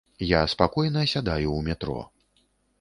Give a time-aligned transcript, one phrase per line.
[0.29, 2.01] Я спакойна сядаю ў метро.